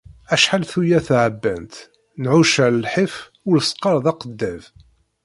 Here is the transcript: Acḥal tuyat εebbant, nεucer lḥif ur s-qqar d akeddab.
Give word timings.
Acḥal 0.33 0.63
tuyat 0.71 1.07
εebbant, 1.23 1.73
nεucer 2.21 2.71
lḥif 2.83 3.15
ur 3.49 3.57
s-qqar 3.67 3.97
d 4.03 4.05
akeddab. 4.11 4.61